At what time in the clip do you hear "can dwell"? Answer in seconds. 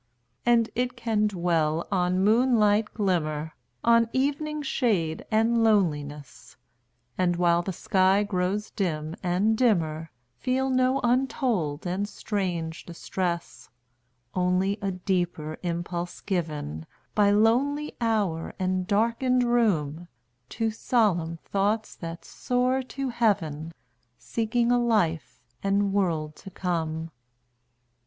0.97-1.87